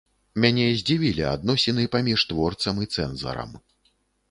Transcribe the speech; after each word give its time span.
Мяне 0.45 0.63
здзівілі 0.79 1.27
адносіны 1.33 1.85
паміж 1.97 2.25
творцам 2.33 2.83
і 2.87 2.91
цэнзарам. 2.95 3.57